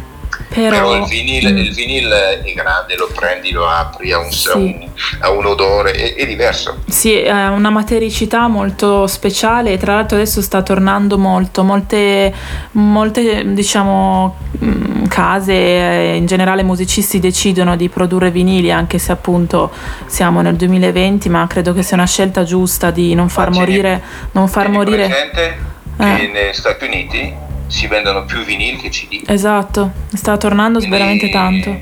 però, 0.48 0.70
Però 0.70 0.96
il, 0.96 1.04
vinile, 1.04 1.52
mm. 1.52 1.56
il, 1.58 1.74
vinile, 1.74 2.42
è 2.42 2.52
grande, 2.54 2.96
lo 2.96 3.10
prendi, 3.14 3.50
lo 3.50 3.68
apri, 3.68 4.12
ha 4.12 4.18
un, 4.18 4.30
sì. 4.30 4.48
un, 4.56 4.88
ha 5.20 5.30
un 5.30 5.44
odore, 5.44 5.92
è, 5.92 6.14
è, 6.14 6.26
diverso. 6.26 6.78
Sì, 6.88 7.16
ha 7.28 7.50
una 7.50 7.68
matericità 7.68 8.48
molto 8.48 9.06
speciale 9.06 9.72
e 9.72 9.78
tra 9.78 9.94
l'altro 9.94 10.16
adesso 10.16 10.40
sta 10.40 10.62
tornando 10.62 11.18
molto, 11.18 11.62
molte, 11.62 12.32
molte 12.72 13.52
diciamo 13.52 14.36
mm, 14.64 15.04
case, 15.06 16.14
in 16.16 16.24
generale 16.24 16.62
musicisti 16.62 17.18
decidono 17.18 17.76
di 17.76 17.90
produrre 17.90 18.30
vinili 18.30 18.72
anche 18.72 18.98
se 18.98 19.12
appunto 19.12 19.70
siamo 20.06 20.40
nel 20.40 20.56
2020, 20.56 21.28
ma 21.28 21.46
credo 21.46 21.74
che 21.74 21.82
sia 21.82 21.96
una 21.96 22.06
scelta 22.06 22.42
giusta 22.44 22.90
di 22.90 23.14
non 23.14 23.28
far 23.28 23.50
ma 23.50 23.58
morire... 23.58 24.02
Non 24.32 24.48
far 24.48 24.70
morire... 24.70 25.06
Presente 25.08 25.58
eh. 25.98 26.16
che 26.16 26.30
negli 26.32 26.54
Stati 26.54 26.84
Uniti 26.86 27.46
si 27.68 27.86
vendono 27.86 28.24
più 28.24 28.42
vinili 28.44 28.76
che 28.78 28.88
CD. 28.88 29.22
Esatto, 29.26 29.92
sta 30.12 30.36
tornando 30.36 30.78
Quindi, 30.78 30.96
veramente 30.96 31.28
tanto. 31.30 31.78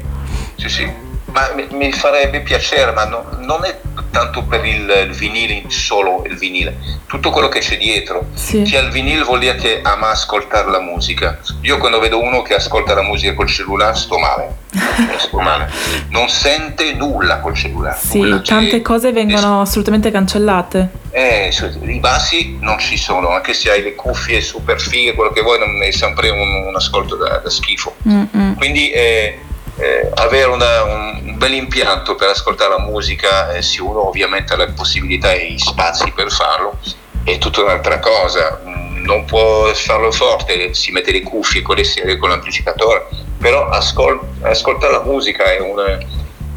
Sì, 0.56 0.68
sì. 0.68 1.05
Ma 1.36 1.52
mi, 1.54 1.66
mi 1.72 1.92
farebbe 1.92 2.40
piacere, 2.40 2.92
ma 2.92 3.04
no, 3.04 3.28
non 3.40 3.62
è 3.66 3.78
tanto 4.10 4.42
per 4.44 4.64
il, 4.64 4.88
il, 5.06 5.12
vinile, 5.12 5.64
solo 5.68 6.24
il 6.24 6.38
vinile, 6.38 6.78
tutto 7.06 7.28
quello 7.28 7.48
che 7.48 7.58
c'è 7.58 7.76
dietro. 7.76 8.28
Sì. 8.32 8.62
Chi 8.62 8.74
ha 8.74 8.80
il 8.80 8.90
vinile 8.90 9.22
vuol 9.22 9.40
dire 9.40 9.54
che 9.56 9.80
ama 9.82 10.08
ascoltare 10.08 10.70
la 10.70 10.80
musica. 10.80 11.38
Io 11.60 11.76
quando 11.76 11.98
vedo 11.98 12.22
uno 12.22 12.40
che 12.40 12.54
ascolta 12.54 12.94
la 12.94 13.02
musica 13.02 13.34
col 13.34 13.48
cellulare 13.48 13.94
sto 13.96 14.16
male. 14.16 14.64
sto 15.18 15.38
male. 15.38 15.70
Non 16.08 16.30
sente 16.30 16.94
nulla 16.94 17.40
col 17.40 17.54
cellulare. 17.54 17.98
Sì, 18.02 18.20
nulla. 18.20 18.40
tante 18.40 18.80
cose 18.80 19.12
vengono 19.12 19.60
es- 19.60 19.68
assolutamente 19.68 20.10
cancellate. 20.10 20.88
Eh, 21.10 21.50
i 21.82 21.98
bassi 21.98 22.56
non 22.60 22.78
ci 22.78 22.96
sono, 22.96 23.28
anche 23.28 23.52
se 23.52 23.70
hai 23.70 23.82
le 23.82 23.94
cuffie 23.94 24.40
super 24.40 24.80
fighe, 24.80 25.12
quello 25.12 25.32
che 25.32 25.42
vuoi, 25.42 25.58
non 25.58 25.82
è 25.82 25.90
sempre 25.90 26.30
un, 26.30 26.64
un 26.68 26.74
ascolto 26.74 27.16
da, 27.16 27.36
da 27.36 27.50
schifo. 27.50 27.94
Mm-mm. 28.08 28.56
Quindi 28.56 28.90
eh, 28.90 29.40
eh, 29.78 30.10
avere 30.14 30.48
una, 30.48 30.82
un 30.84 31.34
bel 31.36 31.52
impianto 31.52 32.14
per 32.14 32.28
ascoltare 32.28 32.70
la 32.70 32.80
musica, 32.80 33.52
eh, 33.52 33.62
se 33.62 33.82
uno 33.82 34.06
ovviamente 34.08 34.52
ha 34.52 34.56
la 34.56 34.68
possibilità 34.68 35.32
e 35.32 35.52
gli 35.52 35.58
spazi 35.58 36.10
per 36.12 36.30
farlo, 36.30 36.78
è 37.24 37.38
tutta 37.38 37.62
un'altra 37.62 37.98
cosa. 37.98 38.60
Non 38.64 39.24
può 39.24 39.72
farlo 39.74 40.10
forte, 40.10 40.74
si 40.74 40.90
mette 40.90 41.12
le 41.12 41.22
cuffie 41.22 41.62
con 41.62 41.76
le 41.76 41.84
serie, 41.84 42.16
con 42.16 42.30
l'amplificatore, 42.30 43.06
però 43.38 43.68
ascol- 43.68 44.20
ascoltare 44.42 44.92
la 44.92 45.02
musica 45.02 45.44
è, 45.44 45.60
una, 45.60 45.98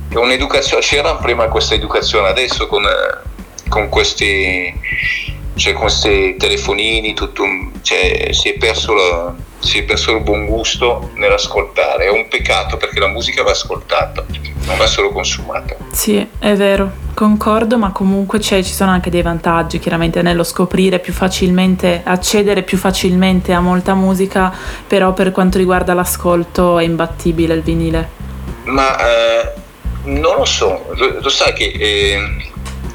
è 0.09 0.15
un'educazione. 0.15 0.81
C'era 0.81 1.15
prima 1.15 1.47
questa 1.47 1.75
educazione, 1.75 2.29
adesso 2.29 2.65
con, 2.67 2.87
con 3.67 3.89
questi, 3.89 4.73
cioè, 5.55 5.73
con 5.73 5.83
questi 5.83 6.37
telefonini 6.37 7.13
tutto, 7.13 7.43
cioè, 7.83 8.29
si 8.31 8.49
è 8.49 8.57
perso 8.57 8.93
la 8.93 9.35
si 9.59 9.79
è 9.79 9.83
perso 9.83 10.15
il 10.15 10.23
buon 10.23 10.45
gusto 10.45 11.11
nell'ascoltare. 11.15 12.05
È 12.05 12.09
un 12.09 12.27
peccato 12.27 12.77
perché 12.77 12.99
la 12.99 13.07
musica 13.07 13.43
va 13.43 13.51
ascoltata, 13.51 14.25
non 14.65 14.77
va 14.77 14.87
solo 14.87 15.11
consumata. 15.11 15.75
Sì, 15.91 16.25
è 16.39 16.53
vero, 16.55 16.91
concordo, 17.13 17.77
ma 17.77 17.91
comunque 17.91 18.39
ci 18.39 18.63
sono 18.63 18.91
anche 18.91 19.09
dei 19.09 19.21
vantaggi, 19.21 19.79
chiaramente 19.79 20.21
nello 20.21 20.43
scoprire 20.43 20.99
più 20.99 21.13
facilmente, 21.13 22.01
accedere 22.03 22.63
più 22.63 22.77
facilmente 22.77 23.53
a 23.53 23.59
molta 23.59 23.93
musica, 23.93 24.53
però 24.87 25.13
per 25.13 25.31
quanto 25.31 25.57
riguarda 25.57 25.93
l'ascolto 25.93 26.79
è 26.79 26.83
imbattibile 26.83 27.53
il 27.53 27.61
vinile. 27.61 28.09
Ma 28.65 28.97
eh, 28.97 29.53
non 30.03 30.37
lo 30.37 30.45
so, 30.45 30.85
lo, 30.93 31.19
lo 31.19 31.29
sai 31.29 31.53
che 31.53 31.65
eh, 31.65 32.19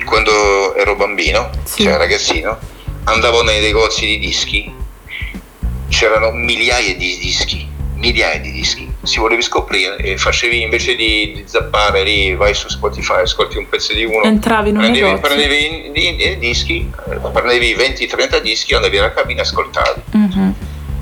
quando 0.04 0.74
ero 0.76 0.96
bambino, 0.96 1.50
sì. 1.64 1.82
cioè 1.82 1.96
ragazzino, 1.96 2.56
andavo 3.04 3.42
nei 3.42 3.60
negozi 3.60 4.06
di 4.06 4.18
dischi 4.18 4.82
c'erano 5.94 6.32
migliaia 6.32 6.96
di 6.96 7.16
dischi, 7.18 7.68
migliaia 7.94 8.40
di 8.40 8.50
dischi. 8.50 8.92
Si 9.04 9.20
volevi 9.20 9.42
scoprire 9.42 9.96
e 9.98 10.18
facevi 10.18 10.62
invece 10.62 10.96
di, 10.96 11.32
di 11.34 11.44
zappare 11.46 12.02
lì, 12.02 12.34
vai 12.34 12.52
su 12.52 12.68
Spotify, 12.68 13.20
ascolti 13.20 13.58
un 13.58 13.68
pezzo 13.68 13.92
di 13.92 14.04
uno. 14.04 14.24
Entravi 14.24 14.70
in 14.70 14.76
un 14.76 14.82
prendevi. 14.82 15.20
Prendevi 15.20 15.90
i, 15.94 16.30
i 16.32 16.38
dischi, 16.38 16.90
prendevi 17.32 17.76
20-30 17.76 18.38
dischi, 18.40 18.74
andavi 18.74 18.98
alla 18.98 19.12
cabina 19.12 19.42
ascoltavi. 19.42 20.02
Mm-hmm. 20.16 20.50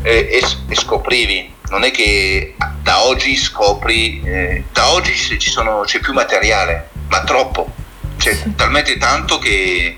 E, 0.02 0.12
e, 0.12 0.42
e, 0.68 0.74
scoprivi. 0.74 1.50
Non 1.70 1.84
è 1.84 1.90
che 1.90 2.54
da 2.82 3.04
oggi 3.04 3.34
scopri, 3.34 4.20
eh, 4.22 4.64
da 4.72 4.90
oggi 4.92 5.14
sono, 5.38 5.82
c'è 5.86 6.00
più 6.00 6.12
materiale, 6.12 6.90
ma 7.08 7.22
troppo. 7.24 7.72
C'è 8.18 8.34
sì. 8.34 8.54
talmente 8.54 8.98
tanto 8.98 9.38
che 9.38 9.96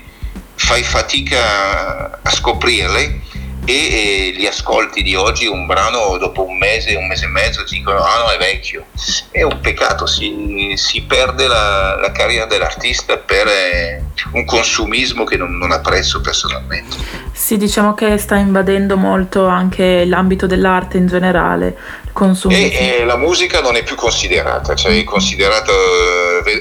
fai 0.55 0.83
fatica 0.83 2.21
a 2.21 2.29
scoprirle 2.29 3.23
e 3.65 3.73
eh, 3.73 4.33
gli 4.37 4.45
ascolti 4.45 5.01
di 5.01 5.15
oggi 5.15 5.47
un 5.47 5.65
brano 5.65 6.17
dopo 6.17 6.45
un 6.45 6.57
mese, 6.57 6.95
un 6.95 7.07
mese 7.07 7.25
e 7.25 7.29
mezzo 7.29 7.63
dicono 7.63 7.99
ah 7.99 8.19
no 8.19 8.29
è 8.29 8.37
vecchio. 8.37 8.85
È 9.31 9.41
un 9.41 9.59
peccato 9.59 10.05
si, 10.05 10.73
si 10.75 11.01
perde 11.01 11.47
la, 11.47 11.97
la, 11.99 12.11
carriera 12.11 12.45
dell'artista 12.45 13.17
per 13.17 13.47
eh, 13.47 14.03
un 14.33 14.45
consumismo 14.45 15.23
che 15.23 15.35
non, 15.35 15.57
non 15.57 15.71
apprezzo 15.71 16.21
personalmente. 16.21 16.95
Sì 17.31 17.57
diciamo 17.57 17.93
che 17.93 18.17
sta 18.17 18.35
invadendo 18.35 18.97
molto 18.97 19.47
anche 19.47 20.05
l'ambito 20.05 20.45
dell'arte 20.45 20.97
in 20.97 21.07
generale 21.07 21.75
consumismo. 22.13 22.79
E, 22.79 22.99
e 22.99 23.05
la 23.05 23.17
musica 23.17 23.59
non 23.61 23.75
è 23.75 23.83
più 23.83 23.95
considerata 23.95 24.73
cioè 24.73 24.97
è 24.97 25.03
considerata 25.03 25.71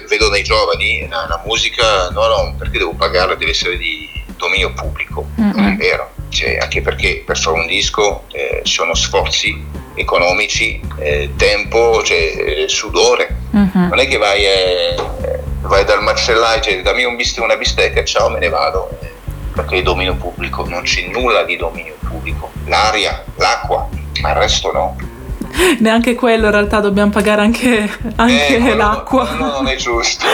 vedo 0.09 0.29
nei 0.31 0.43
giovani 0.43 1.07
la, 1.09 1.27
la 1.29 1.41
musica 1.45 2.09
no 2.11 2.27
no 2.27 2.55
perché 2.59 2.79
devo 2.79 2.95
pagare 2.95 3.37
deve 3.37 3.53
essere 3.53 3.77
di 3.77 4.11
dominio 4.37 4.73
pubblico. 4.73 5.29
Mm-hmm. 5.41 5.57
non 5.57 5.65
è 5.67 5.77
vero 5.77 6.14
cioè, 6.35 6.59
anche 6.61 6.83
perché 6.83 7.23
per 7.25 7.39
fare 7.39 7.59
un 7.59 7.67
disco 7.67 8.25
eh, 8.33 8.61
sono 8.65 8.95
sforzi 8.95 9.63
economici, 9.95 10.81
eh, 10.99 11.31
tempo, 11.37 12.03
cioè, 12.03 12.65
sudore. 12.67 13.37
Uh-huh. 13.51 13.89
Non 13.89 13.99
è 14.01 14.09
che 14.09 14.17
vai, 14.17 14.45
eh, 14.45 14.97
vai 15.61 15.85
dal 15.85 16.03
macellaio, 16.03 16.61
cioè, 16.61 16.83
dammi 16.83 17.05
un 17.05 17.17
bist- 17.17 17.39
una 17.39 17.57
bistecca, 17.57 18.05
ciao, 18.05 18.29
me 18.29 18.41
ne 18.41 18.49
vado, 18.49 18.91
eh, 19.01 19.13
perché 19.55 19.79
è 19.79 19.83
dominio 19.83 20.17
pubblico, 20.17 20.67
non 20.69 20.83
c'è 20.83 21.07
nulla 21.07 21.45
di 21.45 21.57
dominio 21.57 21.95
pubblico. 22.07 22.51
L'aria, 22.67 23.25
l'acqua, 23.37 23.89
ma 24.21 24.31
il 24.31 24.37
resto 24.37 24.73
no. 24.73 24.97
Neanche 25.79 26.17
quello 26.17 26.47
in 26.47 26.51
realtà 26.51 26.81
dobbiamo 26.81 27.11
pagare 27.11 27.43
anche, 27.43 27.89
anche 28.17 28.57
eh, 28.57 28.75
l'acqua. 28.75 29.31
No, 29.39 29.47
non 29.53 29.69
è 29.69 29.77
giusto. 29.77 30.27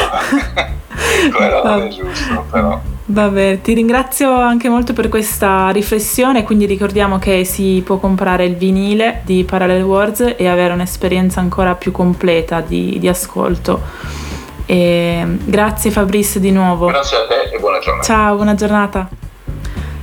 quello 1.30 1.62
non 1.62 1.82
è 1.82 1.88
giusto, 1.88 2.46
però. 2.50 2.80
Vabbè, 3.10 3.60
ti 3.60 3.74
ringrazio 3.74 4.32
anche 4.32 4.68
molto 4.68 4.92
per 4.92 5.08
questa 5.08 5.70
riflessione, 5.70 6.44
quindi 6.44 6.64
ricordiamo 6.64 7.18
che 7.18 7.44
si 7.44 7.82
può 7.84 7.96
comprare 7.96 8.44
il 8.44 8.54
vinile 8.54 9.22
di 9.24 9.42
Parallel 9.42 9.82
Words 9.82 10.34
e 10.36 10.46
avere 10.46 10.74
un'esperienza 10.74 11.40
ancora 11.40 11.74
più 11.74 11.90
completa 11.90 12.60
di, 12.60 13.00
di 13.00 13.08
ascolto. 13.08 13.82
E 14.64 15.24
grazie 15.44 15.90
Fabrice 15.90 16.38
di 16.38 16.52
nuovo. 16.52 16.86
Grazie 16.86 17.16
a 17.16 17.26
te 17.26 17.50
e 17.52 17.58
buona 17.58 17.80
giornata. 17.80 18.06
Ciao, 18.06 18.36
buona 18.36 18.54
giornata. 18.54 19.08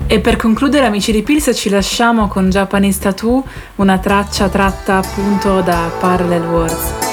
E 0.05 0.19
per 0.19 0.35
concludere 0.35 0.85
amici 0.85 1.13
di 1.13 1.21
Pils 1.21 1.51
ci 1.53 1.69
lasciamo 1.69 2.27
con 2.27 2.49
Japanese 2.49 2.99
Tattoo, 2.99 3.41
una 3.75 3.99
traccia 3.99 4.49
tratta 4.49 4.97
appunto 4.97 5.61
da 5.61 5.89
Parallel 5.97 6.43
Words. 6.43 7.06